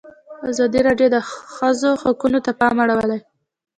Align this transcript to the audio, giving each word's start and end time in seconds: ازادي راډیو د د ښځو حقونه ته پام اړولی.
ازادي 0.49 0.79
راډیو 0.87 1.07
د 1.13 1.15
د 1.15 1.17
ښځو 1.55 1.91
حقونه 2.03 2.39
ته 2.45 2.51
پام 2.59 2.75
اړولی. 2.83 3.19